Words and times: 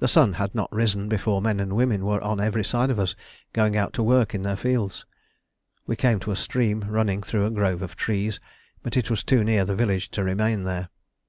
The 0.00 0.08
sun 0.08 0.32
had 0.42 0.56
not 0.56 0.72
risen 0.72 1.08
before 1.08 1.40
men 1.40 1.60
and 1.60 1.76
women 1.76 2.04
were 2.04 2.20
on 2.20 2.40
every 2.40 2.64
side 2.64 2.90
of 2.90 2.98
us, 2.98 3.14
going 3.52 3.76
out 3.76 3.92
to 3.92 4.02
work 4.02 4.34
in 4.34 4.42
their 4.42 4.56
fields. 4.56 5.06
We 5.86 5.94
came 5.94 6.18
to 6.18 6.32
a 6.32 6.36
stream 6.36 6.82
running 6.88 7.22
through 7.22 7.46
a 7.46 7.50
grove 7.52 7.80
of 7.80 7.94
trees, 7.94 8.40
but 8.82 8.96
it 8.96 9.08
was 9.08 9.22
too 9.22 9.44
near 9.44 9.64
the 9.64 9.76
village 9.76 10.10
to 10.10 10.24
remain 10.24 10.64
there. 10.64 10.88